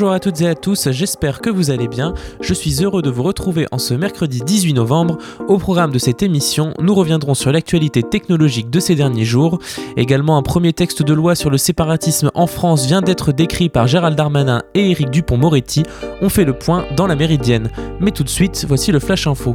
Bonjour 0.00 0.14
à 0.14 0.18
toutes 0.18 0.40
et 0.40 0.48
à 0.48 0.54
tous, 0.54 0.88
j'espère 0.92 1.42
que 1.42 1.50
vous 1.50 1.70
allez 1.70 1.86
bien. 1.86 2.14
Je 2.40 2.54
suis 2.54 2.82
heureux 2.82 3.02
de 3.02 3.10
vous 3.10 3.22
retrouver 3.22 3.66
en 3.70 3.76
ce 3.76 3.92
mercredi 3.92 4.40
18 4.40 4.72
novembre. 4.72 5.18
Au 5.46 5.58
programme 5.58 5.92
de 5.92 5.98
cette 5.98 6.22
émission, 6.22 6.72
nous 6.80 6.94
reviendrons 6.94 7.34
sur 7.34 7.52
l'actualité 7.52 8.02
technologique 8.02 8.70
de 8.70 8.80
ces 8.80 8.94
derniers 8.94 9.26
jours. 9.26 9.58
Également, 9.98 10.38
un 10.38 10.42
premier 10.42 10.72
texte 10.72 11.02
de 11.02 11.12
loi 11.12 11.34
sur 11.34 11.50
le 11.50 11.58
séparatisme 11.58 12.30
en 12.32 12.46
France 12.46 12.86
vient 12.86 13.02
d'être 13.02 13.32
décrit 13.32 13.68
par 13.68 13.88
Gérald 13.88 14.16
Darmanin 14.16 14.62
et 14.72 14.90
Éric 14.90 15.10
Dupont-Moretti. 15.10 15.82
On 16.22 16.30
fait 16.30 16.46
le 16.46 16.54
point 16.54 16.86
dans 16.96 17.06
la 17.06 17.14
Méridienne. 17.14 17.70
Mais 18.00 18.10
tout 18.10 18.24
de 18.24 18.30
suite, 18.30 18.64
voici 18.66 18.92
le 18.92 19.00
Flash 19.00 19.26
Info. 19.26 19.54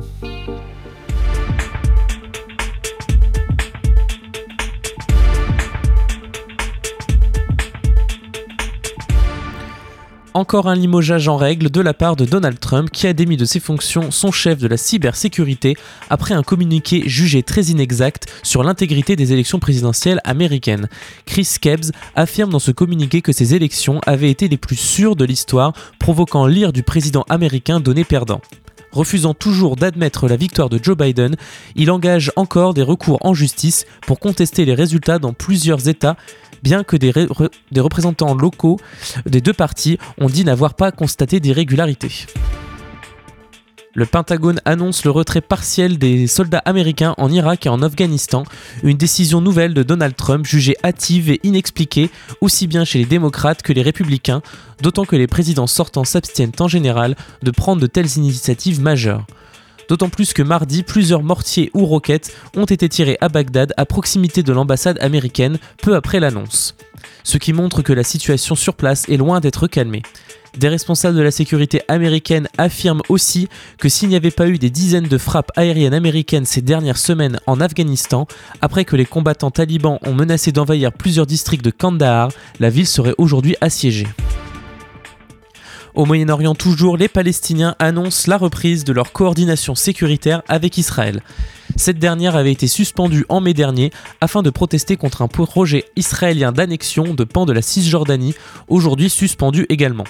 Encore 10.35 10.67
un 10.67 10.75
limogeage 10.75 11.29
en 11.29 11.37
règle 11.37 11.69
de 11.69 11.79
la 11.79 11.93
part 11.93 12.17
de 12.17 12.25
Donald 12.25 12.59
Trump 12.59 12.89
qui 12.91 13.07
a 13.07 13.13
démis 13.13 13.37
de 13.37 13.45
ses 13.45 13.61
fonctions 13.61 14.11
son 14.11 14.33
chef 14.33 14.59
de 14.59 14.67
la 14.67 14.75
cybersécurité 14.75 15.77
après 16.09 16.33
un 16.33 16.43
communiqué 16.43 17.03
jugé 17.07 17.41
très 17.41 17.67
inexact 17.67 18.27
sur 18.43 18.61
l'intégrité 18.61 19.15
des 19.15 19.31
élections 19.31 19.59
présidentielles 19.59 20.19
américaines. 20.25 20.89
Chris 21.25 21.47
Kebs 21.61 21.93
affirme 22.15 22.49
dans 22.49 22.59
ce 22.59 22.71
communiqué 22.71 23.21
que 23.21 23.31
ces 23.31 23.55
élections 23.55 24.01
avaient 24.05 24.29
été 24.29 24.49
les 24.49 24.57
plus 24.57 24.75
sûres 24.75 25.15
de 25.15 25.23
l'histoire, 25.23 25.71
provoquant 25.99 26.47
l'ire 26.47 26.73
du 26.73 26.83
président 26.83 27.23
américain 27.29 27.79
donné 27.79 28.03
perdant. 28.03 28.41
Refusant 28.91 29.33
toujours 29.33 29.77
d'admettre 29.77 30.27
la 30.27 30.35
victoire 30.35 30.69
de 30.69 30.79
Joe 30.81 30.97
Biden, 30.97 31.35
il 31.75 31.91
engage 31.91 32.31
encore 32.35 32.73
des 32.73 32.81
recours 32.81 33.19
en 33.25 33.33
justice 33.33 33.85
pour 34.05 34.19
contester 34.19 34.63
les 34.63 34.73
résultats 34.73 35.19
dans 35.19 35.33
plusieurs 35.33 35.87
États 35.89 36.15
bien 36.65 36.83
que 36.83 36.97
des, 36.97 37.11
représentants 37.79 38.33
locaux 38.33 38.79
des 39.27 39.39
deux 39.39 39.53
parties 39.53 39.99
ont 40.17 40.27
dit 40.27 40.43
n'avoir 40.43 40.73
pas 40.73 40.91
constaté 40.91 41.39
d'irrégularités. 41.39 42.25
Le 43.93 44.07
Pentagone 44.07 44.59
annonce 44.65 45.05
le 45.05 45.11
retrait 45.11 45.41
partiel 45.41 45.99
des 45.99 46.25
soldats 46.27 46.63
américains 46.65 47.13
en 47.17 47.31
Irak 47.31 47.67
et 47.67 47.69
en 47.69 47.81
Afghanistan, 47.81 48.43
une 48.83 48.97
décision 48.97 49.41
nouvelle 49.41 49.73
de 49.73 49.83
Donald 49.83 50.15
Trump 50.15 50.45
jugée 50.45 50.75
hâtive 50.83 51.29
et 51.29 51.39
inexpliquée 51.43 52.09
aussi 52.41 52.65
bien 52.67 52.83
chez 52.83 52.97
les 52.97 53.05
démocrates 53.05 53.61
que 53.61 53.71
les 53.71 53.83
républicains, 53.83 54.41
d'autant 54.81 55.05
que 55.05 55.15
les 55.15 55.27
présidents 55.27 55.67
sortants 55.67 56.03
s'abstiennent 56.03 56.51
en 56.59 56.67
général 56.67 57.15
de 57.43 57.51
prendre 57.51 57.81
de 57.81 57.87
telles 57.87 58.17
initiatives 58.17 58.81
majeures. 58.81 59.25
D'autant 59.89 60.09
plus 60.09 60.33
que 60.33 60.41
mardi, 60.41 60.83
plusieurs 60.83 61.23
mortiers 61.23 61.69
ou 61.73 61.85
roquettes 61.85 62.33
ont 62.55 62.65
été 62.65 62.89
tirés 62.89 63.17
à 63.21 63.29
Bagdad 63.29 63.73
à 63.77 63.85
proximité 63.85 64.43
de 64.43 64.53
l'ambassade 64.53 64.97
américaine 65.01 65.57
peu 65.81 65.95
après 65.95 66.19
l'annonce. 66.19 66.75
Ce 67.23 67.37
qui 67.37 67.53
montre 67.53 67.81
que 67.81 67.93
la 67.93 68.03
situation 68.03 68.55
sur 68.55 68.75
place 68.75 69.07
est 69.09 69.17
loin 69.17 69.39
d'être 69.39 69.67
calmée. 69.67 70.01
Des 70.57 70.69
responsables 70.69 71.17
de 71.17 71.21
la 71.21 71.31
sécurité 71.31 71.81
américaine 71.87 72.47
affirment 72.57 73.01
aussi 73.09 73.49
que 73.77 73.89
s'il 73.89 74.09
n'y 74.09 74.15
avait 74.15 74.31
pas 74.31 74.47
eu 74.47 74.57
des 74.57 74.69
dizaines 74.69 75.07
de 75.07 75.17
frappes 75.17 75.51
aériennes 75.55 75.93
américaines 75.93 76.45
ces 76.45 76.61
dernières 76.61 76.97
semaines 76.97 77.39
en 77.45 77.59
Afghanistan, 77.59 78.25
après 78.61 78.85
que 78.85 78.95
les 78.95 79.05
combattants 79.05 79.51
talibans 79.51 79.99
ont 80.05 80.13
menacé 80.13 80.51
d'envahir 80.51 80.93
plusieurs 80.93 81.25
districts 81.25 81.65
de 81.65 81.71
Kandahar, 81.71 82.29
la 82.59 82.69
ville 82.69 82.87
serait 82.87 83.15
aujourd'hui 83.17 83.57
assiégée. 83.59 84.07
Au 85.95 86.05
Moyen-Orient 86.05 86.55
toujours, 86.55 86.97
les 86.97 87.07
Palestiniens 87.07 87.73
annoncent 87.79 88.29
la 88.29 88.37
reprise 88.37 88.83
de 88.83 88.91
leur 88.91 89.13
coordination 89.13 89.75
sécuritaire 89.75 90.43
avec 90.49 90.77
Israël. 90.77 91.21
Cette 91.75 91.99
dernière 91.99 92.35
avait 92.35 92.51
été 92.51 92.67
suspendue 92.67 93.25
en 93.29 93.41
mai 93.41 93.53
dernier 93.53 93.91
afin 94.21 94.41
de 94.41 94.49
protester 94.49 94.97
contre 94.97 95.21
un 95.21 95.27
projet 95.27 95.85
israélien 95.95 96.51
d'annexion 96.51 97.13
de 97.13 97.23
pans 97.23 97.45
de 97.45 97.53
la 97.53 97.61
Cisjordanie, 97.61 98.35
aujourd'hui 98.67 99.09
suspendu 99.09 99.65
également. 99.69 100.05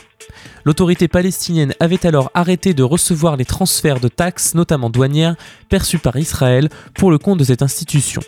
L'autorité 0.64 1.08
palestinienne 1.08 1.74
avait 1.80 2.06
alors 2.06 2.32
arrêté 2.34 2.74
de 2.74 2.84
recevoir 2.84 3.38
les 3.38 3.46
transferts 3.46 4.00
de 4.00 4.08
taxes, 4.08 4.56
notamment 4.56 4.90
douanières, 4.90 5.36
perçus 5.70 6.00
par 6.00 6.18
Israël 6.18 6.70
pour 6.96 7.12
le 7.12 7.18
compte 7.18 7.40
de 7.40 7.44
cette 7.44 7.62
institution. 7.62 8.22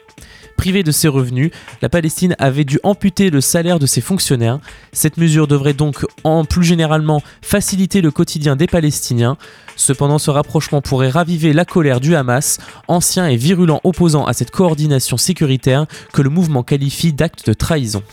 Privée 0.58 0.82
de 0.82 0.92
ses 0.92 1.08
revenus, 1.08 1.52
la 1.84 1.90
Palestine 1.90 2.36
avait 2.40 2.64
dû 2.64 2.80
amputer 2.82 3.30
le 3.30 3.42
salaire 3.42 3.78
de 3.78 3.86
ses 3.86 4.02
fonctionnaires. 4.02 4.60
Cette 4.92 5.18
mesure 5.18 5.48
devrait 5.48 5.76
donc, 5.76 6.04
en 6.24 6.46
plus 6.46 6.64
généralement, 6.64 7.22
faciliter 7.44 8.02
le 8.02 8.10
quotidien 8.10 8.56
des 8.56 8.66
Palestiniens. 8.66 9.38
Cependant, 9.76 10.18
ce 10.18 10.32
rapprochement 10.32 10.82
pourrait 10.82 11.12
raviver 11.12 11.54
la 11.54 11.64
colère 11.64 12.00
du 12.00 12.16
Hamas, 12.16 12.58
ancien 12.88 13.17
et 13.26 13.38
virulent 13.38 13.82
opposant 13.84 14.26
à 14.26 14.34
cette 14.34 14.52
coordination 14.52 15.18
sécuritaire 15.18 15.88
que 16.14 16.22
le 16.22 16.30
mouvement 16.30 16.64
qualifie 16.64 17.14
d'acte 17.14 17.48
de 17.48 17.54
trahison. 17.54 18.04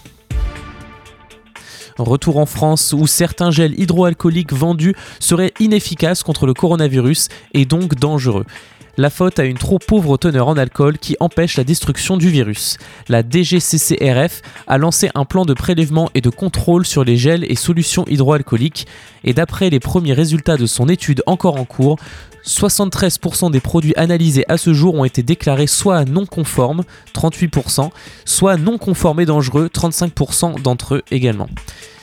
Retour 1.98 2.38
en 2.38 2.46
France 2.46 2.92
où 2.92 3.06
certains 3.06 3.50
gels 3.50 3.78
hydroalcooliques 3.78 4.52
vendus 4.52 4.94
seraient 5.20 5.52
inefficaces 5.60 6.24
contre 6.24 6.46
le 6.46 6.54
coronavirus 6.54 7.28
et 7.52 7.66
donc 7.66 7.94
dangereux 7.94 8.46
la 8.96 9.10
faute 9.10 9.38
à 9.38 9.44
une 9.44 9.58
trop 9.58 9.78
pauvre 9.78 10.16
teneur 10.16 10.48
en 10.48 10.56
alcool 10.56 10.98
qui 10.98 11.16
empêche 11.20 11.56
la 11.56 11.64
destruction 11.64 12.16
du 12.16 12.28
virus. 12.28 12.76
La 13.08 13.22
DGCCRF 13.22 14.42
a 14.66 14.78
lancé 14.78 15.10
un 15.14 15.24
plan 15.24 15.44
de 15.44 15.54
prélèvement 15.54 16.10
et 16.14 16.20
de 16.20 16.30
contrôle 16.30 16.86
sur 16.86 17.04
les 17.04 17.16
gels 17.16 17.44
et 17.50 17.56
solutions 17.56 18.04
hydroalcooliques 18.06 18.86
et 19.24 19.34
d'après 19.34 19.70
les 19.70 19.80
premiers 19.80 20.12
résultats 20.12 20.56
de 20.56 20.66
son 20.66 20.88
étude 20.88 21.22
encore 21.26 21.56
en 21.56 21.64
cours, 21.64 21.98
73% 22.46 23.50
des 23.50 23.60
produits 23.60 23.94
analysés 23.96 24.44
à 24.48 24.58
ce 24.58 24.74
jour 24.74 24.94
ont 24.94 25.04
été 25.04 25.22
déclarés 25.22 25.66
soit 25.66 26.04
non 26.04 26.26
conformes, 26.26 26.82
38%, 27.14 27.90
soit 28.24 28.56
non 28.56 28.76
conformes 28.76 29.20
et 29.20 29.26
dangereux, 29.26 29.70
35% 29.72 30.60
d'entre 30.60 30.96
eux 30.96 31.02
également. 31.10 31.48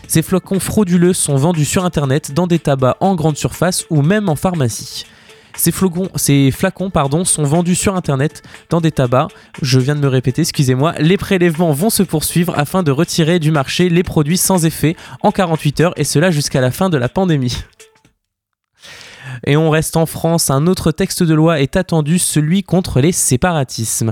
Ces 0.08 0.24
flocons 0.24 0.60
frauduleux 0.60 1.14
sont 1.14 1.36
vendus 1.36 1.64
sur 1.64 1.86
Internet 1.86 2.34
dans 2.34 2.48
des 2.48 2.60
tabacs 2.60 2.98
en 3.00 3.16
grande 3.16 3.38
surface 3.38 3.86
ou 3.90 4.02
même 4.02 4.30
en 4.30 4.36
pharmacie. 4.36 5.06
Ces, 5.56 5.72
flacons 6.52 6.92
sont 7.26 7.44
vendus 7.44 7.76
sur 7.76 7.96
internet 7.96 8.44
dans 8.70 8.82
des 8.82 8.92
tabacs. 8.92 9.32
Je 9.62 9.80
viens 9.80 9.96
de 9.96 10.02
me 10.02 10.08
répéter, 10.08 10.42
excusez-moi. 10.42 10.94
Les 11.00 11.18
prélèvements 11.18 11.72
vont 11.72 11.90
se 11.90 12.04
poursuivre 12.04 12.54
afin 12.58 12.84
de 12.84 12.92
retirer 12.92 13.40
du 13.40 13.52
marché 13.52 13.90
les 13.90 14.04
produits 14.04 14.38
sans 14.38 14.66
effet 14.66 14.96
en 15.22 15.32
48 15.32 15.82
heures 15.82 15.94
et 15.98 16.04
cela 16.04 16.32
jusqu'à 16.32 16.62
la 16.62 16.72
fin 16.72 16.90
de 16.90 16.98
la 16.98 17.10
pandémie. 17.10 17.58
Et 19.46 19.58
on 19.58 19.70
reste 19.70 19.98
en 19.98 20.06
France, 20.06 20.50
un 20.50 20.68
autre 20.68 20.92
texte 20.92 21.24
de 21.24 21.34
loi 21.34 21.62
est 21.62 21.76
attendu, 21.76 22.20
celui 22.20 22.64
contre 22.64 23.02
les 23.02 23.12
séparatismes. 23.12 24.12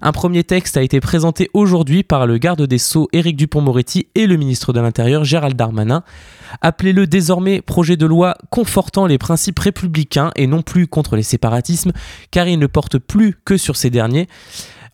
Un 0.00 0.12
premier 0.12 0.44
texte 0.44 0.76
a 0.76 0.82
été 0.82 1.00
présenté 1.00 1.48
aujourd'hui 1.54 2.02
par 2.02 2.26
le 2.26 2.38
garde 2.38 2.62
des 2.62 2.78
Sceaux 2.78 3.08
Éric 3.12 3.36
Dupont-Moretti 3.36 4.08
et 4.14 4.26
le 4.26 4.36
ministre 4.36 4.72
de 4.72 4.80
l'Intérieur 4.80 5.24
Gérald 5.24 5.56
Darmanin. 5.56 6.02
Appelez-le 6.60 7.06
désormais 7.06 7.62
projet 7.62 7.96
de 7.96 8.06
loi 8.06 8.36
confortant 8.50 9.06
les 9.06 9.18
principes 9.18 9.58
républicains 9.58 10.32
et 10.36 10.46
non 10.46 10.62
plus 10.62 10.86
contre 10.86 11.16
les 11.16 11.22
séparatismes, 11.22 11.92
car 12.30 12.48
il 12.48 12.58
ne 12.58 12.66
porte 12.66 12.98
plus 12.98 13.36
que 13.44 13.56
sur 13.56 13.76
ces 13.76 13.90
derniers. 13.90 14.26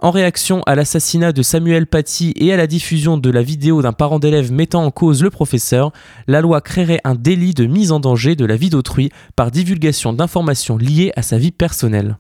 En 0.01 0.13
réaction 0.13 0.63
à 0.65 0.77
l'assassinat 0.77 1.33
de 1.33 1.43
Samuel 1.43 1.89
Paty 1.89 2.33
et 2.37 2.53
à 2.53 2.57
la 2.57 2.69
diffusion 2.69 3.19
de 3.19 3.31
la 3.31 3.43
vidéo 3.43 3.83
d'un 3.83 3.93
parent 3.93 4.21
d'élève 4.21 4.53
mettant 4.53 4.85
en 4.85 4.93
cause 4.93 5.25
le 5.25 5.31
professeur, 5.31 5.91
la 6.29 6.41
loi 6.41 6.61
créerait 6.61 7.01
un 7.03 7.17
délit 7.17 7.53
de 7.53 7.67
mise 7.67 7.91
en 7.91 7.99
danger 7.99 8.37
de 8.37 8.45
la 8.45 8.55
vie 8.55 8.71
d'autrui 8.71 9.11
par 9.35 9.51
divulgation 9.51 10.13
d'informations 10.13 10.77
liées 10.77 11.11
à 11.17 11.23
sa 11.23 11.37
vie 11.37 11.51
personnelle. 11.51 12.17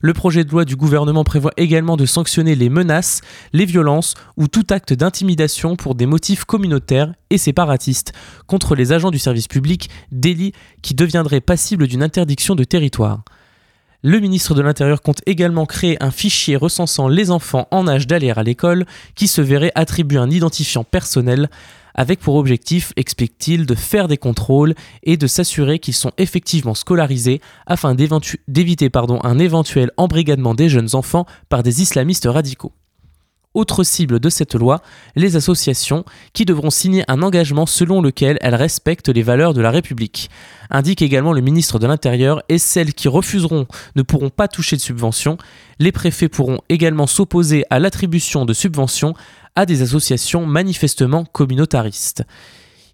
Le 0.00 0.14
projet 0.14 0.44
de 0.44 0.50
loi 0.50 0.64
du 0.64 0.76
gouvernement 0.76 1.24
prévoit 1.24 1.52
également 1.58 1.98
de 1.98 2.06
sanctionner 2.06 2.54
les 2.54 2.70
menaces, 2.70 3.20
les 3.52 3.66
violences 3.66 4.14
ou 4.38 4.48
tout 4.48 4.66
acte 4.70 4.94
d'intimidation 4.94 5.76
pour 5.76 5.94
des 5.94 6.06
motifs 6.06 6.46
communautaires 6.46 7.12
et 7.28 7.36
séparatistes 7.36 8.14
contre 8.46 8.74
les 8.74 8.92
agents 8.92 9.10
du 9.10 9.18
service 9.18 9.48
public, 9.48 9.90
délit 10.10 10.52
qui 10.80 10.94
deviendrait 10.94 11.42
passible 11.42 11.86
d'une 11.86 12.02
interdiction 12.02 12.54
de 12.54 12.64
territoire. 12.64 13.24
Le 14.04 14.20
ministre 14.20 14.54
de 14.54 14.62
l'Intérieur 14.62 15.02
compte 15.02 15.22
également 15.26 15.66
créer 15.66 16.00
un 16.00 16.12
fichier 16.12 16.54
recensant 16.54 17.08
les 17.08 17.32
enfants 17.32 17.66
en 17.72 17.88
âge 17.88 18.06
d'aller 18.06 18.30
à 18.30 18.44
l'école 18.44 18.86
qui 19.16 19.26
se 19.26 19.40
verrait 19.40 19.72
attribuer 19.74 20.18
un 20.18 20.30
identifiant 20.30 20.84
personnel 20.84 21.50
avec 21.96 22.20
pour 22.20 22.36
objectif, 22.36 22.92
explique-t-il, 22.94 23.66
de 23.66 23.74
faire 23.74 24.06
des 24.06 24.16
contrôles 24.16 24.76
et 25.02 25.16
de 25.16 25.26
s'assurer 25.26 25.80
qu'ils 25.80 25.94
sont 25.94 26.12
effectivement 26.16 26.76
scolarisés 26.76 27.40
afin 27.66 27.96
d'éviter 27.96 28.88
un 29.24 29.38
éventuel 29.40 29.90
embrigadement 29.96 30.54
des 30.54 30.68
jeunes 30.68 30.94
enfants 30.94 31.26
par 31.48 31.64
des 31.64 31.82
islamistes 31.82 32.28
radicaux. 32.30 32.72
Autre 33.58 33.82
cible 33.82 34.20
de 34.20 34.28
cette 34.28 34.54
loi, 34.54 34.82
les 35.16 35.34
associations 35.34 36.04
qui 36.32 36.44
devront 36.44 36.70
signer 36.70 37.02
un 37.08 37.22
engagement 37.22 37.66
selon 37.66 38.00
lequel 38.00 38.38
elles 38.40 38.54
respectent 38.54 39.08
les 39.08 39.24
valeurs 39.24 39.52
de 39.52 39.60
la 39.60 39.72
République. 39.72 40.30
Indique 40.70 41.02
également 41.02 41.32
le 41.32 41.40
ministre 41.40 41.80
de 41.80 41.88
l'Intérieur 41.88 42.40
et 42.48 42.58
celles 42.58 42.94
qui 42.94 43.08
refuseront 43.08 43.66
ne 43.96 44.02
pourront 44.02 44.30
pas 44.30 44.46
toucher 44.46 44.76
de 44.76 44.80
subventions. 44.80 45.38
Les 45.80 45.90
préfets 45.90 46.28
pourront 46.28 46.60
également 46.68 47.08
s'opposer 47.08 47.64
à 47.68 47.80
l'attribution 47.80 48.44
de 48.44 48.52
subventions 48.52 49.14
à 49.56 49.66
des 49.66 49.82
associations 49.82 50.46
manifestement 50.46 51.24
communautaristes. 51.24 52.22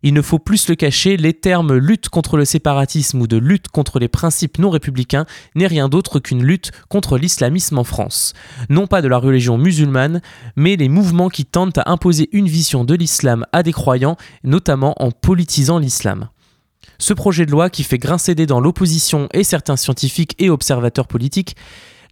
Il 0.06 0.12
ne 0.12 0.20
faut 0.20 0.38
plus 0.38 0.68
le 0.68 0.74
cacher, 0.74 1.16
les 1.16 1.32
termes 1.32 1.74
lutte 1.74 2.10
contre 2.10 2.36
le 2.36 2.44
séparatisme 2.44 3.22
ou 3.22 3.26
de 3.26 3.38
lutte 3.38 3.68
contre 3.68 3.98
les 3.98 4.08
principes 4.08 4.58
non 4.58 4.68
républicains 4.68 5.24
n'est 5.54 5.66
rien 5.66 5.88
d'autre 5.88 6.20
qu'une 6.20 6.44
lutte 6.44 6.72
contre 6.90 7.16
l'islamisme 7.16 7.78
en 7.78 7.84
France. 7.84 8.34
Non 8.68 8.86
pas 8.86 9.00
de 9.00 9.08
la 9.08 9.16
religion 9.16 9.56
musulmane, 9.56 10.20
mais 10.56 10.76
les 10.76 10.90
mouvements 10.90 11.30
qui 11.30 11.46
tentent 11.46 11.78
à 11.78 11.84
imposer 11.86 12.28
une 12.32 12.48
vision 12.48 12.84
de 12.84 12.94
l'islam 12.94 13.46
à 13.52 13.62
des 13.62 13.72
croyants, 13.72 14.18
notamment 14.42 14.94
en 15.02 15.10
politisant 15.10 15.78
l'islam. 15.78 16.28
Ce 16.98 17.14
projet 17.14 17.46
de 17.46 17.50
loi 17.50 17.70
qui 17.70 17.82
fait 17.82 17.98
grincer 17.98 18.34
des 18.34 18.44
dents 18.44 18.60
l'opposition 18.60 19.28
et 19.32 19.42
certains 19.42 19.76
scientifiques 19.76 20.34
et 20.38 20.50
observateurs 20.50 21.06
politiques 21.06 21.56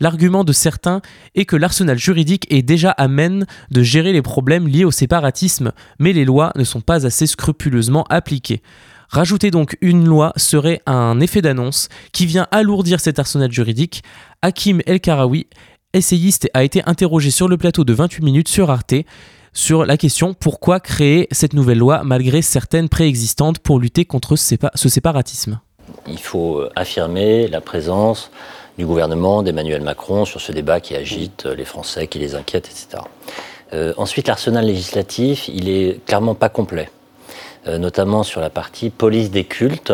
L'argument 0.03 0.43
de 0.43 0.53
certains 0.53 1.01
est 1.37 1.45
que 1.45 1.55
l'arsenal 1.55 1.97
juridique 1.97 2.49
est 2.51 2.63
déjà 2.63 2.91
à 2.91 3.07
même 3.07 3.45
de 3.71 3.85
gérer 3.85 4.13
les 4.13 4.21
problèmes 4.21 4.67
liés 4.67 4.85
au 4.85 4.91
séparatisme, 4.91 5.71
mais 6.01 6.13
les 6.13 6.25
lois 6.25 6.51
ne 6.57 6.65
sont 6.65 6.81
pas 6.81 7.07
assez 7.07 7.29
scrupuleusement 7.29 8.03
appliquées. 8.11 8.63
Rajouter 9.11 9.53
donc 9.53 9.79
une 9.81 10.05
loi 10.05 10.33
serait 10.35 10.83
un 10.87 11.21
effet 11.21 11.41
d'annonce 11.41 11.89
qui 12.13 12.27
vient 12.27 12.49
alourdir 12.51 12.99
cet 12.99 13.21
arsenal 13.21 13.53
juridique. 13.53 14.03
Hakim 14.43 14.81
El 14.87 14.99
Karawi, 14.99 15.47
essayiste, 15.93 16.51
a 16.53 16.65
été 16.65 16.83
interrogé 16.87 17.31
sur 17.31 17.47
le 17.47 17.57
plateau 17.57 17.85
de 17.85 17.93
28 17.93 18.25
minutes 18.25 18.49
sur 18.49 18.73
Arte 18.73 18.95
sur 19.53 19.85
la 19.85 19.97
question 19.97 20.35
pourquoi 20.35 20.81
créer 20.81 21.29
cette 21.31 21.53
nouvelle 21.53 21.79
loi 21.79 22.03
malgré 22.03 22.43
certaines 22.43 22.89
préexistantes 22.89 23.61
pour 23.61 23.79
lutter 23.79 24.05
contre 24.05 24.35
ce 24.35 24.89
séparatisme? 24.89 25.61
Il 26.07 26.21
faut 26.21 26.65
affirmer 26.77 27.49
la 27.49 27.61
présence 27.61 28.31
du 28.79 28.87
gouvernement 28.87 29.43
d'Emmanuel 29.43 29.83
Macron 29.83 30.25
sur 30.25 30.41
ce 30.41 30.53
débat 30.53 30.81
qui 30.81 30.97
agite 30.97 31.45
les 31.47 31.65
Français, 31.65 32.07
qui 32.07 32.19
les 32.19 32.35
inquiète, 32.35 32.69
etc. 32.69 33.03
Euh, 33.73 33.95
ensuite, 33.97 34.29
l'arsenal 34.29 34.67
législatif, 34.67 35.49
il 35.49 35.69
est 35.69 36.05
clairement 36.07 36.35
pas 36.35 36.49
complet, 36.49 36.91
euh, 37.67 37.79
notamment 37.79 38.23
sur 38.23 38.41
la 38.41 38.51
partie 38.51 38.91
police 38.91 39.31
des 39.31 39.45
cultes, 39.45 39.93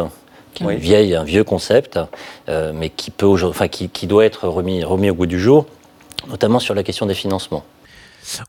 qui 0.54 0.64
est 0.64 0.76
vieille, 0.76 1.14
un 1.14 1.24
vieux 1.24 1.44
concept, 1.44 2.00
euh, 2.48 2.72
mais 2.74 2.90
qui, 2.90 3.10
peut, 3.10 3.26
enfin, 3.26 3.68
qui, 3.68 3.88
qui 3.88 4.06
doit 4.06 4.24
être 4.24 4.48
remis, 4.48 4.82
remis 4.82 5.10
au 5.10 5.14
goût 5.14 5.26
du 5.26 5.38
jour, 5.38 5.66
notamment 6.28 6.58
sur 6.58 6.74
la 6.74 6.82
question 6.82 7.06
des 7.06 7.14
financements. 7.14 7.64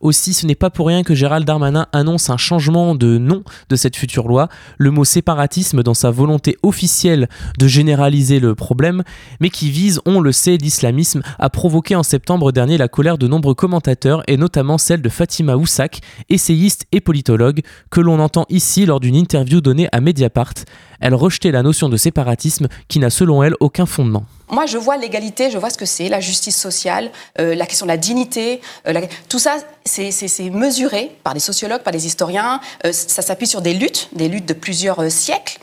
Aussi, 0.01 0.33
ce 0.33 0.45
n'est 0.45 0.55
pas 0.55 0.69
pour 0.69 0.87
rien 0.87 1.03
que 1.03 1.15
Gérald 1.15 1.45
Darmanin 1.45 1.87
annonce 1.91 2.29
un 2.29 2.37
changement 2.37 2.95
de 2.95 3.17
nom 3.17 3.43
de 3.69 3.75
cette 3.75 3.95
future 3.95 4.27
loi, 4.27 4.49
le 4.77 4.91
mot 4.91 5.05
séparatisme 5.05 5.83
dans 5.83 5.93
sa 5.93 6.11
volonté 6.11 6.57
officielle 6.63 7.29
de 7.57 7.67
généraliser 7.67 8.39
le 8.39 8.55
problème, 8.55 9.03
mais 9.39 9.49
qui 9.49 9.69
vise, 9.69 10.01
on 10.05 10.19
le 10.19 10.31
sait, 10.31 10.57
l'islamisme, 10.57 11.21
a 11.37 11.49
provoqué 11.49 11.95
en 11.95 12.03
septembre 12.03 12.51
dernier 12.51 12.77
la 12.77 12.87
colère 12.87 13.17
de 13.17 13.27
nombreux 13.27 13.55
commentateurs 13.55 14.23
et 14.27 14.37
notamment 14.37 14.77
celle 14.77 15.01
de 15.01 15.09
Fatima 15.09 15.55
Oussak, 15.55 16.01
essayiste 16.29 16.85
et 16.91 17.01
politologue, 17.01 17.61
que 17.89 18.01
l'on 18.01 18.19
entend 18.19 18.45
ici 18.49 18.85
lors 18.85 18.99
d'une 18.99 19.15
interview 19.15 19.61
donnée 19.61 19.89
à 19.91 20.01
Mediapart. 20.01 20.53
Elle 20.99 21.15
rejetait 21.15 21.51
la 21.51 21.63
notion 21.63 21.89
de 21.89 21.97
séparatisme 21.97 22.67
qui 22.87 22.99
n'a 22.99 23.09
selon 23.09 23.43
elle 23.43 23.55
aucun 23.59 23.85
fondement. 23.85 24.25
Moi, 24.49 24.65
je 24.65 24.77
vois 24.77 24.97
l'égalité, 24.97 25.51
je 25.51 25.57
vois 25.57 25.69
ce 25.69 25.77
que 25.77 25.85
c'est, 25.85 26.09
la 26.09 26.19
justice 26.19 26.57
sociale, 26.57 27.11
euh, 27.39 27.53
la 27.53 27.65
question 27.65 27.85
de 27.85 27.91
la 27.91 27.97
dignité. 27.97 28.61
Euh, 28.87 29.01
tout 29.27 29.39
ça, 29.39 29.57
c'est 29.85 30.49
mesuré 30.49 31.11
par 31.23 31.33
des 31.33 31.39
sociologues, 31.39 31.81
par 31.81 31.93
des 31.93 32.07
historiens. 32.07 32.59
Euh, 32.85 32.91
ça 32.91 33.21
s'appuie 33.21 33.47
sur 33.47 33.61
des 33.61 33.73
luttes, 33.73 34.09
des 34.13 34.27
luttes 34.27 34.47
de 34.47 34.53
plusieurs 34.53 35.11
siècles. 35.11 35.59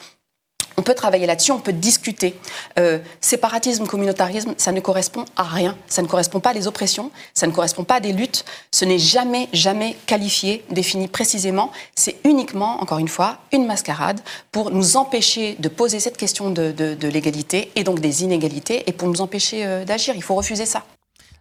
On 0.76 0.82
peut 0.82 0.94
travailler 0.94 1.26
là-dessus, 1.26 1.52
on 1.52 1.58
peut 1.58 1.72
discuter. 1.72 2.36
Euh, 2.78 2.98
séparatisme, 3.20 3.86
communautarisme, 3.86 4.54
ça 4.56 4.72
ne 4.72 4.80
correspond 4.80 5.24
à 5.36 5.44
rien. 5.44 5.76
Ça 5.88 6.02
ne 6.02 6.06
correspond 6.06 6.40
pas 6.40 6.50
à 6.50 6.54
des 6.54 6.66
oppressions, 6.66 7.10
ça 7.34 7.46
ne 7.46 7.52
correspond 7.52 7.84
pas 7.84 7.96
à 7.96 8.00
des 8.00 8.12
luttes. 8.12 8.44
Ce 8.72 8.84
n'est 8.84 8.98
jamais, 8.98 9.48
jamais 9.52 9.96
qualifié, 10.06 10.64
défini 10.70 11.08
précisément. 11.08 11.70
C'est 11.94 12.16
uniquement, 12.24 12.82
encore 12.82 12.98
une 12.98 13.08
fois, 13.08 13.38
une 13.52 13.66
mascarade 13.66 14.20
pour 14.52 14.70
nous 14.70 14.96
empêcher 14.96 15.56
de 15.58 15.68
poser 15.68 16.00
cette 16.00 16.16
question 16.16 16.50
de, 16.50 16.74
l'égalité 17.06 17.70
et 17.76 17.84
donc 17.84 18.00
des 18.00 18.24
inégalités 18.24 18.84
et 18.86 18.92
pour 18.92 19.08
nous 19.08 19.20
empêcher 19.20 19.64
euh, 19.64 19.84
d'agir. 19.84 20.14
Il 20.16 20.22
faut 20.22 20.34
refuser 20.34 20.66
ça. 20.66 20.84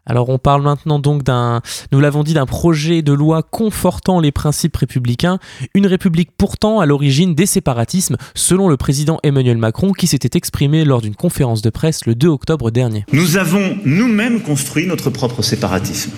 Alors 0.05 0.29
on 0.29 0.37
parle 0.37 0.61
maintenant 0.61 0.99
donc 0.99 1.23
d'un, 1.23 1.61
nous 1.91 1.99
l'avons 1.99 2.23
dit, 2.23 2.33
d'un 2.33 2.45
projet 2.45 3.01
de 3.01 3.11
loi 3.11 3.41
confortant 3.41 4.19
les 4.19 4.31
principes 4.31 4.77
républicains, 4.77 5.39
une 5.73 5.87
république 5.87 6.29
pourtant 6.37 6.79
à 6.79 6.85
l'origine 6.85 7.33
des 7.33 7.47
séparatismes, 7.47 8.17
selon 8.35 8.67
le 8.67 8.77
président 8.77 9.19
Emmanuel 9.23 9.57
Macron 9.57 9.93
qui 9.93 10.05
s'était 10.07 10.37
exprimé 10.37 10.85
lors 10.85 11.01
d'une 11.01 11.15
conférence 11.15 11.61
de 11.61 11.71
presse 11.71 12.05
le 12.05 12.13
2 12.13 12.27
octobre 12.27 12.69
dernier. 12.69 13.05
Nous 13.11 13.37
avons 13.37 13.77
nous-mêmes 13.83 14.41
construit 14.41 14.85
notre 14.85 15.09
propre 15.09 15.41
séparatisme. 15.41 16.11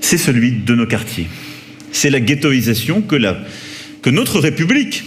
C'est 0.00 0.18
celui 0.18 0.52
de 0.52 0.74
nos 0.74 0.86
quartiers. 0.86 1.28
C'est 1.92 2.10
la 2.10 2.20
ghettoisation 2.20 3.02
que, 3.02 3.16
que 4.02 4.10
notre 4.10 4.38
République, 4.38 5.04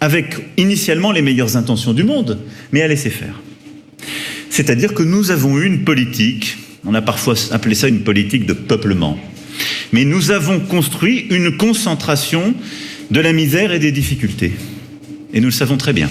avec 0.00 0.36
initialement 0.56 1.12
les 1.12 1.22
meilleures 1.22 1.56
intentions 1.56 1.92
du 1.92 2.04
monde, 2.04 2.38
mais 2.72 2.82
a 2.82 2.88
laissé 2.88 3.10
faire. 3.10 3.34
C'est-à-dire 4.54 4.94
que 4.94 5.02
nous 5.02 5.32
avons 5.32 5.58
eu 5.58 5.66
une 5.66 5.82
politique, 5.82 6.58
on 6.84 6.94
a 6.94 7.02
parfois 7.02 7.34
appelé 7.50 7.74
ça 7.74 7.88
une 7.88 8.02
politique 8.02 8.46
de 8.46 8.52
peuplement, 8.52 9.18
mais 9.92 10.04
nous 10.04 10.30
avons 10.30 10.60
construit 10.60 11.26
une 11.30 11.56
concentration 11.56 12.54
de 13.10 13.18
la 13.18 13.32
misère 13.32 13.72
et 13.72 13.80
des 13.80 13.90
difficultés. 13.90 14.52
Et 15.32 15.40
nous 15.40 15.48
le 15.48 15.50
savons 15.50 15.76
très 15.76 15.92
bien. 15.92 16.08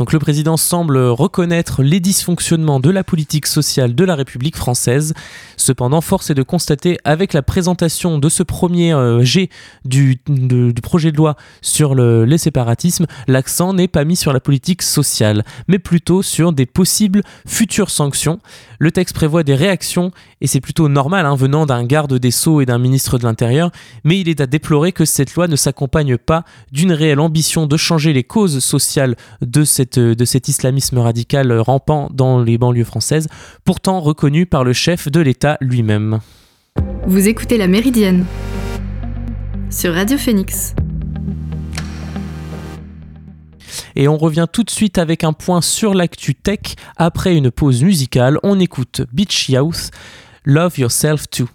Donc 0.00 0.14
le 0.14 0.18
président 0.18 0.56
semble 0.56 0.96
reconnaître 0.96 1.82
les 1.82 2.00
dysfonctionnements 2.00 2.80
de 2.80 2.88
la 2.88 3.04
politique 3.04 3.46
sociale 3.46 3.94
de 3.94 4.02
la 4.02 4.14
République 4.14 4.56
française. 4.56 5.12
Cependant, 5.58 6.00
force 6.00 6.30
est 6.30 6.34
de 6.34 6.42
constater 6.42 6.96
avec 7.04 7.34
la 7.34 7.42
présentation 7.42 8.18
de 8.18 8.30
ce 8.30 8.42
premier 8.42 8.94
euh, 8.94 9.22
G 9.22 9.50
du, 9.84 10.18
projet 10.82 11.12
de 11.12 11.18
loi 11.18 11.36
sur 11.60 11.94
le, 11.94 12.24
les 12.24 12.38
séparatismes, 12.38 13.04
l'accent 13.28 13.74
n'est 13.74 13.88
pas 13.88 14.06
mis 14.06 14.16
sur 14.16 14.32
la 14.32 14.40
politique 14.40 14.80
sociale, 14.80 15.44
mais 15.68 15.78
plutôt 15.78 16.22
sur 16.22 16.54
des 16.54 16.64
possibles 16.64 17.20
futures 17.46 17.90
sanctions. 17.90 18.38
Le 18.78 18.92
texte 18.92 19.14
prévoit 19.14 19.42
des 19.42 19.54
réactions, 19.54 20.12
et 20.40 20.46
c'est 20.46 20.62
plutôt 20.62 20.88
normal 20.88 21.26
hein, 21.26 21.36
venant 21.36 21.66
d'un 21.66 21.84
garde 21.84 22.14
des 22.14 22.30
Sceaux 22.30 22.62
et 22.62 22.64
d'un 22.64 22.78
ministre 22.78 23.18
de 23.18 23.24
l'Intérieur, 23.24 23.70
mais 24.04 24.18
il 24.18 24.30
est 24.30 24.40
à 24.40 24.46
déplorer 24.46 24.92
que 24.92 25.04
cette 25.04 25.34
loi 25.34 25.46
ne 25.46 25.56
s'accompagne 25.56 26.16
pas 26.16 26.44
d'une 26.72 26.92
réelle 26.92 27.20
ambition 27.20 27.66
de 27.66 27.76
changer 27.76 28.14
les 28.14 28.24
causes 28.24 28.60
sociales 28.60 29.14
de 29.42 29.64
cette 29.64 29.89
de 29.98 30.24
cet 30.24 30.48
islamisme 30.48 30.98
radical 30.98 31.52
rampant 31.52 32.08
dans 32.12 32.42
les 32.42 32.58
banlieues 32.58 32.84
françaises, 32.84 33.28
pourtant 33.64 34.00
reconnu 34.00 34.46
par 34.46 34.64
le 34.64 34.72
chef 34.72 35.10
de 35.10 35.20
l'État 35.20 35.56
lui-même. 35.60 36.20
Vous 37.06 37.28
écoutez 37.28 37.58
La 37.58 37.66
Méridienne 37.66 38.24
sur 39.70 39.94
Radio 39.94 40.18
Phoenix. 40.18 40.74
Et 43.96 44.08
on 44.08 44.16
revient 44.16 44.46
tout 44.52 44.64
de 44.64 44.70
suite 44.70 44.98
avec 44.98 45.24
un 45.24 45.32
point 45.32 45.60
sur 45.60 45.94
l'actu 45.94 46.34
tech. 46.34 46.60
Après 46.96 47.36
une 47.36 47.50
pause 47.50 47.82
musicale, 47.82 48.38
on 48.42 48.58
écoute 48.60 49.02
Beach 49.12 49.48
Youth, 49.48 49.90
Love 50.44 50.78
Yourself 50.78 51.28
Too. 51.30 51.48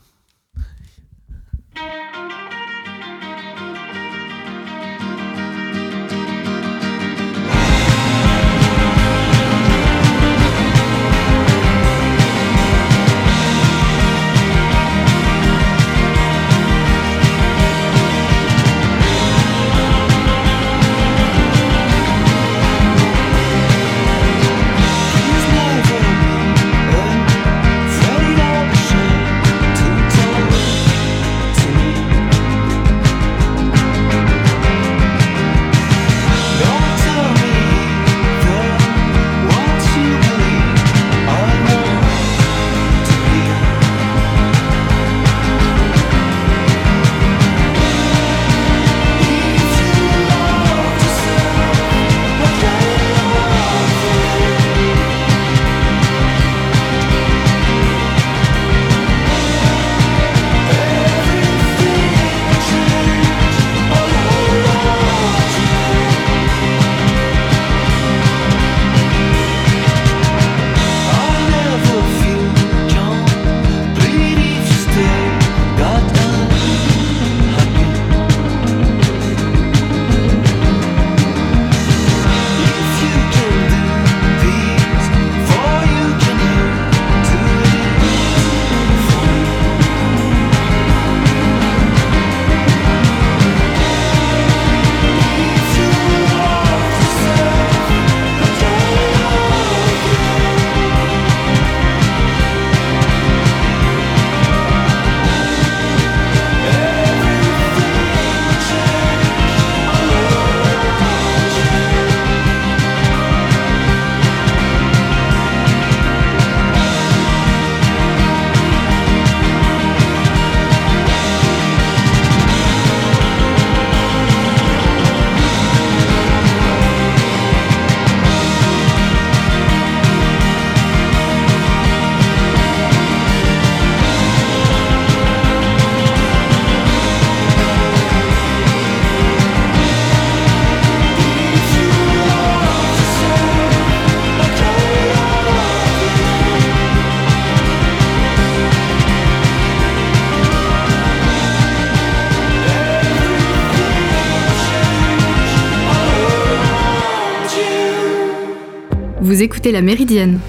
Vous 159.36 159.44
écoutez 159.44 159.74
La 159.74 159.82
Méridienne 159.82 160.40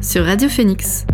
sur 0.00 0.24
Radio 0.24 0.48
Phoenix. 0.48 1.04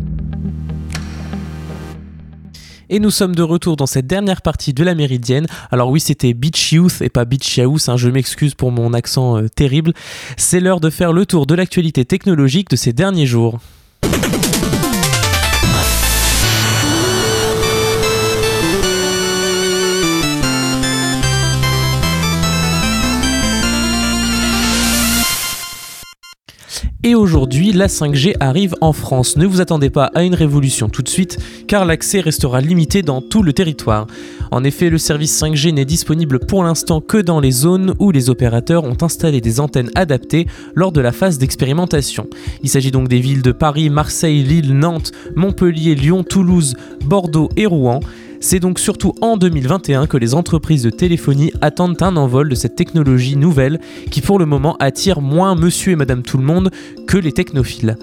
Et 2.88 3.00
nous 3.00 3.10
sommes 3.10 3.34
de 3.34 3.42
retour 3.42 3.74
dans 3.74 3.86
cette 3.86 4.06
dernière 4.06 4.40
partie 4.40 4.72
de 4.72 4.84
la 4.84 4.94
Méridienne. 4.94 5.48
Alors 5.72 5.90
oui, 5.90 5.98
c'était 5.98 6.34
Beach 6.34 6.70
Youth 6.70 7.02
et 7.02 7.08
pas 7.08 7.24
Beach 7.24 7.58
House, 7.58 7.88
hein, 7.88 7.96
je 7.96 8.08
m'excuse 8.08 8.54
pour 8.54 8.70
mon 8.70 8.94
accent 8.94 9.36
euh, 9.36 9.48
terrible. 9.48 9.94
C'est 10.36 10.60
l'heure 10.60 10.78
de 10.78 10.90
faire 10.90 11.12
le 11.12 11.26
tour 11.26 11.44
de 11.44 11.56
l'actualité 11.56 12.04
technologique 12.04 12.70
de 12.70 12.76
ces 12.76 12.92
derniers 12.92 13.26
jours. 13.26 13.58
Et 27.04 27.14
aujourd'hui, 27.14 27.72
la 27.72 27.86
5G 27.86 28.34
arrive 28.40 28.74
en 28.80 28.92
France. 28.92 29.36
Ne 29.36 29.46
vous 29.46 29.60
attendez 29.60 29.88
pas 29.88 30.06
à 30.16 30.24
une 30.24 30.34
révolution 30.34 30.88
tout 30.88 31.02
de 31.02 31.08
suite, 31.08 31.38
car 31.68 31.84
l'accès 31.84 32.18
restera 32.18 32.60
limité 32.60 33.02
dans 33.02 33.20
tout 33.20 33.44
le 33.44 33.52
territoire. 33.52 34.08
En 34.50 34.64
effet, 34.64 34.90
le 34.90 34.98
service 34.98 35.40
5G 35.40 35.72
n'est 35.72 35.84
disponible 35.84 36.40
pour 36.40 36.64
l'instant 36.64 37.00
que 37.00 37.18
dans 37.18 37.38
les 37.38 37.52
zones 37.52 37.94
où 38.00 38.10
les 38.10 38.30
opérateurs 38.30 38.82
ont 38.82 38.96
installé 39.00 39.40
des 39.40 39.60
antennes 39.60 39.92
adaptées 39.94 40.46
lors 40.74 40.90
de 40.90 41.00
la 41.00 41.12
phase 41.12 41.38
d'expérimentation. 41.38 42.26
Il 42.64 42.68
s'agit 42.68 42.90
donc 42.90 43.06
des 43.06 43.20
villes 43.20 43.42
de 43.42 43.52
Paris, 43.52 43.90
Marseille, 43.90 44.42
Lille, 44.42 44.76
Nantes, 44.76 45.12
Montpellier, 45.36 45.94
Lyon, 45.94 46.24
Toulouse, 46.24 46.74
Bordeaux 47.04 47.48
et 47.56 47.66
Rouen. 47.66 48.00
C'est 48.40 48.60
donc 48.60 48.78
surtout 48.78 49.14
en 49.20 49.36
2021 49.36 50.06
que 50.06 50.16
les 50.16 50.34
entreprises 50.34 50.84
de 50.84 50.90
téléphonie 50.90 51.52
attendent 51.60 52.00
un 52.02 52.16
envol 52.16 52.48
de 52.48 52.54
cette 52.54 52.76
technologie 52.76 53.36
nouvelle 53.36 53.80
qui 54.10 54.20
pour 54.20 54.38
le 54.38 54.46
moment 54.46 54.76
attire 54.78 55.20
moins 55.20 55.56
monsieur 55.56 55.92
et 55.92 55.96
madame 55.96 56.22
tout 56.22 56.38
le 56.38 56.44
monde 56.44 56.70
que 57.06 57.18
les 57.18 57.32
technophiles. 57.32 57.96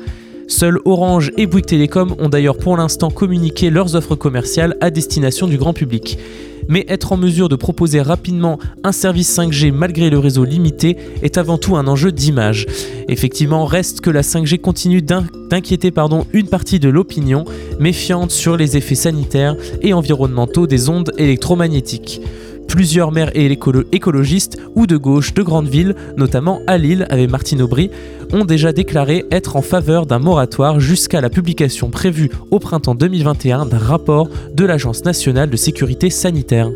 Seuls 0.47 0.79
Orange 0.85 1.31
et 1.37 1.47
Bouygues 1.47 1.65
Télécom 1.65 2.15
ont 2.19 2.29
d'ailleurs 2.29 2.57
pour 2.57 2.77
l'instant 2.77 3.09
communiqué 3.09 3.69
leurs 3.69 3.95
offres 3.95 4.15
commerciales 4.15 4.75
à 4.81 4.91
destination 4.91 5.47
du 5.47 5.57
grand 5.57 5.73
public 5.73 6.19
mais 6.67 6.85
être 6.87 7.11
en 7.11 7.17
mesure 7.17 7.49
de 7.49 7.55
proposer 7.55 8.01
rapidement 8.01 8.59
un 8.83 8.91
service 8.91 9.35
5G 9.37 9.71
malgré 9.71 10.09
le 10.09 10.19
réseau 10.19 10.43
limité 10.43 10.97
est 11.21 11.37
avant 11.37 11.57
tout 11.57 11.75
un 11.75 11.87
enjeu 11.87 12.11
d'image. 12.11 12.65
Effectivement, 13.07 13.65
reste 13.65 14.01
que 14.01 14.09
la 14.09 14.21
5G 14.21 14.59
continue 14.59 15.01
d'inquiéter 15.01 15.91
une 16.33 16.47
partie 16.47 16.79
de 16.79 16.89
l'opinion, 16.89 17.45
méfiante 17.79 18.31
sur 18.31 18.57
les 18.57 18.77
effets 18.77 18.95
sanitaires 18.95 19.55
et 19.81 19.93
environnementaux 19.93 20.67
des 20.67 20.89
ondes 20.89 21.11
électromagnétiques. 21.17 22.21
Plusieurs 22.67 23.11
maires 23.11 23.31
et 23.35 23.45
écologistes 23.91 24.57
ou 24.75 24.87
de 24.87 24.97
gauche 24.97 25.33
de 25.33 25.43
grandes 25.43 25.67
villes, 25.67 25.95
notamment 26.17 26.61
à 26.67 26.77
Lille 26.77 27.07
avec 27.09 27.29
Martine 27.29 27.61
Aubry, 27.61 27.89
ont 28.33 28.45
déjà 28.45 28.73
déclaré 28.73 29.25
être 29.31 29.55
en 29.55 29.61
faveur 29.61 30.05
d'un 30.05 30.19
moratoire 30.19 30.79
jusqu'à 30.79 31.21
la 31.21 31.29
publication 31.29 31.89
prévue 31.89 32.29
au 32.51 32.59
printemps 32.59 32.95
2021 32.95 33.65
d'un 33.65 33.77
rapport 33.77 34.29
de 34.53 34.65
l'Agence 34.65 35.05
nationale 35.05 35.49
de 35.49 35.57
sécurité 35.57 36.09
sanitaire 36.09 36.69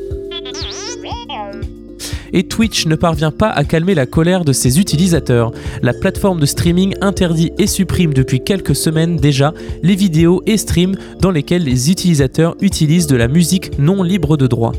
et 2.33 2.43
Twitch 2.43 2.85
ne 2.85 2.95
parvient 2.95 3.31
pas 3.31 3.49
à 3.49 3.63
calmer 3.63 3.95
la 3.95 4.05
colère 4.05 4.45
de 4.45 4.53
ses 4.53 4.79
utilisateurs. 4.79 5.51
La 5.81 5.93
plateforme 5.93 6.39
de 6.39 6.45
streaming 6.45 6.93
interdit 7.01 7.51
et 7.57 7.67
supprime 7.67 8.13
depuis 8.13 8.43
quelques 8.43 8.75
semaines 8.75 9.17
déjà 9.17 9.53
les 9.83 9.95
vidéos 9.95 10.41
et 10.45 10.57
streams 10.57 10.95
dans 11.19 11.31
lesquels 11.31 11.63
les 11.63 11.91
utilisateurs 11.91 12.55
utilisent 12.61 13.07
de 13.07 13.15
la 13.15 13.27
musique 13.27 13.77
non 13.79 14.03
libre 14.03 14.37
de 14.37 14.47
droit. 14.47 14.73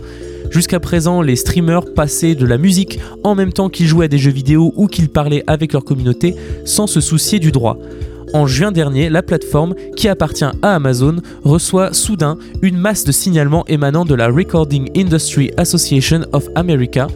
Jusqu'à 0.51 0.81
présent, 0.81 1.23
les 1.23 1.37
streamers 1.37 1.95
passaient 1.95 2.35
de 2.35 2.45
la 2.45 2.59
musique 2.59 2.99
en 3.23 3.37
même 3.37 3.53
temps 3.53 3.69
qu'ils 3.69 3.87
jouaient 3.87 4.07
à 4.07 4.09
des 4.09 4.19
jeux 4.19 4.33
vidéo 4.33 4.73
ou 4.77 4.89
qu'ils 4.89 5.09
parlaient 5.09 5.45
avec 5.47 5.73
leur 5.73 5.85
communauté 5.85 6.35
sans 6.65 6.89
se 6.89 7.01
soucier 7.01 7.39
du 7.39 7.53
droit. 7.53 7.79
En 8.33 8.47
juin 8.47 8.73
dernier, 8.73 9.09
la 9.09 9.23
plateforme, 9.23 9.75
qui 9.97 10.09
appartient 10.09 10.45
à 10.45 10.75
Amazon, 10.75 11.17
reçoit 11.45 11.93
soudain 11.93 12.37
une 12.63 12.77
masse 12.77 13.05
de 13.05 13.13
signalements 13.13 13.65
émanant 13.67 14.05
de 14.05 14.15
la 14.15 14.29
Recording 14.29 14.89
Industry 14.97 15.53
Association 15.57 16.23
of 16.33 16.49
America. 16.57 17.07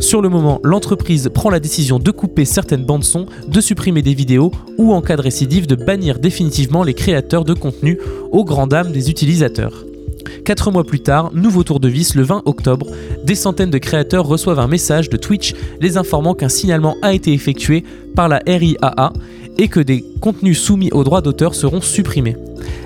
Sur 0.00 0.20
le 0.20 0.28
moment, 0.28 0.60
l'entreprise 0.64 1.28
prend 1.32 1.50
la 1.50 1.60
décision 1.60 1.98
de 1.98 2.10
couper 2.10 2.44
certaines 2.44 2.84
bandes 2.84 3.04
son, 3.04 3.26
de 3.46 3.60
supprimer 3.60 4.02
des 4.02 4.14
vidéos 4.14 4.50
ou 4.78 4.92
en 4.92 5.00
cas 5.00 5.16
de 5.16 5.22
récidive 5.22 5.66
de 5.66 5.74
bannir 5.76 6.18
définitivement 6.18 6.82
les 6.82 6.94
créateurs 6.94 7.44
de 7.44 7.54
contenu 7.54 7.98
aux 8.32 8.44
grand 8.44 8.66
dames 8.66 8.92
des 8.92 9.10
utilisateurs. 9.10 9.84
Quatre 10.44 10.70
mois 10.70 10.84
plus 10.84 11.00
tard, 11.00 11.30
nouveau 11.32 11.62
tour 11.62 11.80
de 11.80 11.88
vis 11.88 12.14
le 12.14 12.22
20 12.22 12.42
octobre, 12.44 12.86
des 13.24 13.34
centaines 13.34 13.70
de 13.70 13.78
créateurs 13.78 14.26
reçoivent 14.26 14.58
un 14.58 14.66
message 14.66 15.10
de 15.10 15.16
Twitch 15.16 15.54
les 15.80 15.96
informant 15.96 16.34
qu'un 16.34 16.48
signalement 16.48 16.96
a 17.02 17.12
été 17.12 17.32
effectué 17.32 17.84
par 18.16 18.28
la 18.28 18.40
RIAA 18.46 19.12
et 19.58 19.68
que 19.68 19.80
des 19.80 20.04
contenus 20.20 20.58
soumis 20.58 20.90
aux 20.92 21.04
droits 21.04 21.20
d'auteur 21.20 21.54
seront 21.54 21.80
supprimés. 21.80 22.36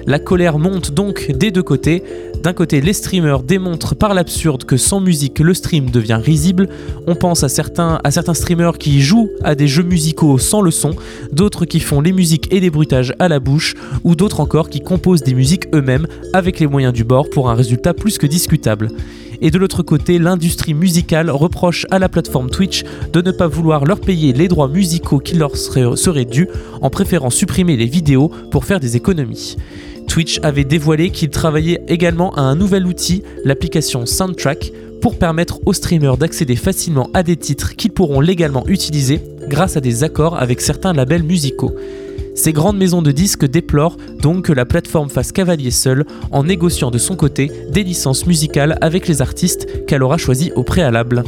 La 0.06 0.18
colère 0.18 0.58
monte 0.58 0.92
donc 0.92 1.30
des 1.32 1.50
deux 1.50 1.62
côtés. 1.62 2.02
D'un 2.42 2.52
côté, 2.52 2.80
les 2.80 2.92
streamers 2.92 3.42
démontrent 3.42 3.94
par 3.94 4.12
l'absurde 4.12 4.64
que 4.64 4.76
sans 4.76 5.00
musique, 5.00 5.38
le 5.38 5.54
stream 5.54 5.90
devient 5.90 6.20
risible. 6.22 6.68
On 7.06 7.14
pense 7.14 7.42
à 7.42 7.48
certains, 7.48 8.00
à 8.04 8.10
certains 8.10 8.34
streamers 8.34 8.76
qui 8.78 9.00
jouent 9.00 9.30
à 9.42 9.54
des 9.54 9.66
jeux 9.66 9.82
musicaux 9.82 10.36
sans 10.38 10.60
le 10.60 10.70
son, 10.70 10.90
d'autres 11.32 11.64
qui 11.64 11.80
font 11.80 12.00
les 12.00 12.12
musiques 12.12 12.52
et 12.52 12.60
les 12.60 12.70
bruitages 12.70 13.14
à 13.18 13.28
la 13.28 13.40
bouche, 13.40 13.74
ou 14.04 14.14
d'autres 14.14 14.40
encore 14.40 14.68
qui 14.68 14.80
composent 14.80 15.22
des 15.22 15.34
musiques 15.34 15.74
eux-mêmes 15.74 16.06
avec 16.32 16.60
les 16.60 16.66
moyens 16.66 16.92
du 16.92 17.04
bord 17.04 17.30
pour 17.30 17.48
un 17.48 17.54
résultat 17.54 17.94
plus 17.94 18.18
que 18.18 18.26
discutable. 18.26 18.88
Et 19.40 19.50
de 19.50 19.58
l'autre 19.58 19.82
côté, 19.82 20.18
l'industrie 20.18 20.74
musicale 20.74 21.30
reproche 21.30 21.86
à 21.90 21.98
la 21.98 22.08
plateforme 22.08 22.50
Twitch 22.50 22.84
de 23.12 23.20
ne 23.20 23.30
pas 23.30 23.46
vouloir 23.46 23.84
leur 23.84 24.00
payer 24.00 24.32
les 24.32 24.48
droits 24.48 24.68
musicaux 24.68 25.18
qui 25.18 25.36
leur 25.36 25.56
seraient, 25.56 26.24
dus 26.24 26.48
en 26.80 26.90
préférant 26.90 27.30
supprimer 27.30 27.76
les 27.76 27.86
vidéos 27.86 28.30
pour 28.50 28.64
faire 28.64 28.80
des 28.80 28.96
économies. 28.96 29.56
Twitch 30.08 30.38
avait 30.42 30.64
dévoilé 30.64 31.10
qu'il 31.10 31.30
travaillait 31.30 31.82
également 31.88 32.34
à 32.34 32.42
un 32.42 32.54
nouvel 32.54 32.86
outil, 32.86 33.22
l'application 33.44 34.06
Soundtrack, 34.06 34.72
pour 35.00 35.18
permettre 35.18 35.60
aux 35.66 35.72
streamers 35.72 36.16
d'accéder 36.16 36.56
facilement 36.56 37.10
à 37.14 37.22
des 37.22 37.36
titres 37.36 37.76
qu'ils 37.76 37.92
pourront 37.92 38.20
légalement 38.20 38.66
utiliser 38.68 39.20
grâce 39.48 39.76
à 39.76 39.80
des 39.80 40.02
accords 40.02 40.40
avec 40.40 40.60
certains 40.60 40.92
labels 40.92 41.24
musicaux. 41.24 41.74
Ces 42.34 42.52
grandes 42.52 42.76
maisons 42.76 43.00
de 43.00 43.12
disques 43.12 43.46
déplorent 43.46 43.96
donc 44.20 44.46
que 44.46 44.52
la 44.52 44.64
plateforme 44.64 45.08
fasse 45.08 45.30
cavalier 45.30 45.70
seul 45.70 46.04
en 46.32 46.42
négociant 46.42 46.90
de 46.90 46.98
son 46.98 47.14
côté 47.14 47.50
des 47.70 47.84
licences 47.84 48.26
musicales 48.26 48.76
avec 48.80 49.06
les 49.06 49.22
artistes 49.22 49.86
qu'elle 49.86 50.02
aura 50.02 50.18
choisis 50.18 50.50
au 50.56 50.64
préalable. 50.64 51.22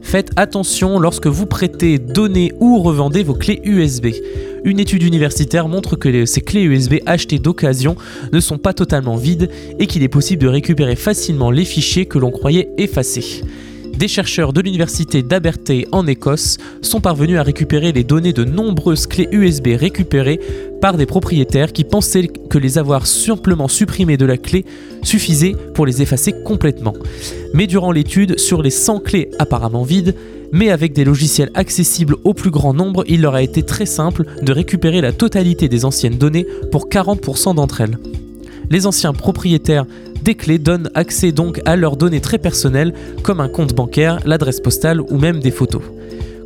Faites 0.00 0.30
attention 0.36 0.98
lorsque 0.98 1.26
vous 1.26 1.44
prêtez, 1.44 1.98
donnez 1.98 2.52
ou 2.60 2.78
revendez 2.78 3.22
vos 3.22 3.34
clés 3.34 3.60
USB. 3.62 4.06
Une 4.64 4.80
étude 4.80 5.02
universitaire 5.02 5.68
montre 5.68 5.96
que 5.96 6.24
ces 6.24 6.40
clés 6.40 6.62
USB 6.62 6.94
achetées 7.04 7.38
d'occasion 7.38 7.94
ne 8.32 8.40
sont 8.40 8.56
pas 8.56 8.72
totalement 8.72 9.16
vides 9.16 9.50
et 9.78 9.86
qu'il 9.86 10.02
est 10.02 10.08
possible 10.08 10.42
de 10.42 10.48
récupérer 10.48 10.96
facilement 10.96 11.50
les 11.50 11.66
fichiers 11.66 12.06
que 12.06 12.18
l'on 12.18 12.30
croyait 12.30 12.70
effacés 12.78 13.42
des 13.98 14.08
chercheurs 14.08 14.52
de 14.52 14.60
l'université 14.60 15.22
d'Abertay 15.22 15.86
en 15.90 16.06
Écosse 16.06 16.56
sont 16.82 17.00
parvenus 17.00 17.36
à 17.36 17.42
récupérer 17.42 17.90
les 17.90 18.04
données 18.04 18.32
de 18.32 18.44
nombreuses 18.44 19.08
clés 19.08 19.28
USB 19.32 19.68
récupérées 19.74 20.40
par 20.80 20.96
des 20.96 21.04
propriétaires 21.04 21.72
qui 21.72 21.82
pensaient 21.82 22.28
que 22.28 22.58
les 22.58 22.78
avoir 22.78 23.08
simplement 23.08 23.66
supprimées 23.66 24.16
de 24.16 24.24
la 24.24 24.36
clé 24.36 24.64
suffisait 25.02 25.56
pour 25.74 25.84
les 25.84 26.00
effacer 26.00 26.32
complètement. 26.44 26.94
Mais 27.54 27.66
durant 27.66 27.90
l'étude, 27.90 28.38
sur 28.38 28.62
les 28.62 28.70
100 28.70 29.00
clés 29.00 29.30
apparemment 29.40 29.82
vides, 29.82 30.14
mais 30.52 30.70
avec 30.70 30.92
des 30.92 31.04
logiciels 31.04 31.50
accessibles 31.54 32.16
au 32.22 32.34
plus 32.34 32.50
grand 32.50 32.72
nombre, 32.72 33.04
il 33.08 33.20
leur 33.20 33.34
a 33.34 33.42
été 33.42 33.64
très 33.64 33.86
simple 33.86 34.24
de 34.40 34.52
récupérer 34.52 35.00
la 35.00 35.12
totalité 35.12 35.68
des 35.68 35.84
anciennes 35.84 36.18
données 36.18 36.46
pour 36.70 36.88
40% 36.88 37.56
d'entre 37.56 37.80
elles. 37.80 37.98
Les 38.70 38.86
anciens 38.86 39.12
propriétaires 39.12 39.86
des 40.28 40.34
clés 40.34 40.58
donnent 40.58 40.90
accès 40.92 41.32
donc 41.32 41.62
à 41.64 41.74
leurs 41.74 41.96
données 41.96 42.20
très 42.20 42.36
personnelles 42.36 42.92
comme 43.22 43.40
un 43.40 43.48
compte 43.48 43.72
bancaire, 43.74 44.20
l'adresse 44.26 44.60
postale 44.60 45.00
ou 45.00 45.16
même 45.16 45.40
des 45.40 45.50
photos. 45.50 45.80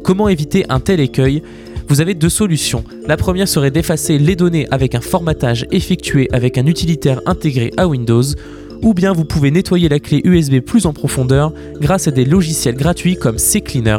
Comment 0.04 0.28
éviter 0.28 0.64
un 0.68 0.78
tel 0.78 1.00
écueil? 1.00 1.42
Vous 1.88 2.00
avez 2.00 2.14
deux 2.14 2.28
solutions. 2.28 2.84
La 3.08 3.16
première 3.16 3.48
serait 3.48 3.72
d'effacer 3.72 4.18
les 4.18 4.36
données 4.36 4.68
avec 4.70 4.94
un 4.94 5.00
formatage 5.00 5.66
effectué 5.72 6.28
avec 6.32 6.58
un 6.58 6.66
utilitaire 6.66 7.22
intégré 7.26 7.72
à 7.76 7.88
Windows, 7.88 8.22
ou 8.82 8.94
bien 8.94 9.12
vous 9.12 9.24
pouvez 9.24 9.50
nettoyer 9.50 9.88
la 9.88 9.98
clé 9.98 10.20
USB 10.22 10.60
plus 10.60 10.86
en 10.86 10.92
profondeur 10.92 11.52
grâce 11.80 12.06
à 12.06 12.12
des 12.12 12.24
logiciels 12.24 12.76
gratuits 12.76 13.16
comme 13.16 13.38
CCleaner. 13.38 13.98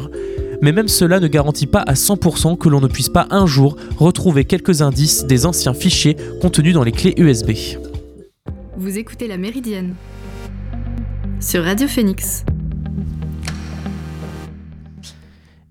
Mais 0.61 0.71
même 0.71 0.87
cela 0.87 1.19
ne 1.19 1.27
garantit 1.27 1.67
pas 1.67 1.81
à 1.81 1.95
100% 1.95 2.57
que 2.57 2.69
l'on 2.69 2.79
ne 2.79 2.87
puisse 2.87 3.09
pas 3.09 3.27
un 3.31 3.45
jour 3.45 3.75
retrouver 3.97 4.45
quelques 4.45 4.81
indices 4.81 5.25
des 5.25 5.45
anciens 5.45 5.73
fichiers 5.73 6.15
contenus 6.39 6.73
dans 6.73 6.85
les 6.85 6.93
clés 6.93 7.15
USB. 7.17 7.51
Vous 8.75 8.97
écoutez 8.97 9.27
La 9.27 9.37
Méridienne 9.37 9.93
sur 11.39 11.63
Radio 11.63 11.87
Phoenix. 11.87 12.43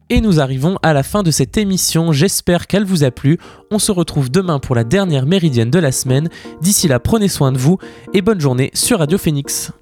Et 0.09 0.21
nous 0.21 0.39
arrivons 0.39 0.79
à 0.85 0.93
la 0.93 1.03
fin 1.03 1.25
de 1.25 1.33
cette 1.33 1.57
émission, 1.57 2.13
j'espère 2.13 2.69
qu'elle 2.69 2.85
vous 2.85 3.03
a 3.03 3.11
plu. 3.11 3.39
On 3.73 3.81
se 3.81 3.91
retrouve 3.91 4.31
demain 4.31 4.61
pour 4.61 4.77
la 4.77 4.85
dernière 4.85 5.27
méridienne 5.27 5.71
de 5.71 5.81
la 5.81 5.91
semaine. 5.91 6.29
D'ici 6.61 6.87
là, 6.87 7.01
prenez 7.01 7.29
soin 7.29 7.51
de 7.51 7.59
vous 7.59 7.79
et 8.15 8.23
bonne 8.23 8.41
journée 8.41 8.71
sur 8.73 9.01
Radio 9.01 9.19
Phoenix. 9.19 9.73